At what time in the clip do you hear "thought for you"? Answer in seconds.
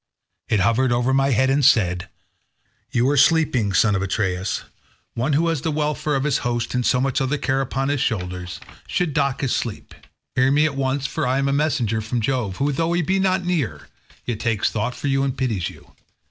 14.71-15.23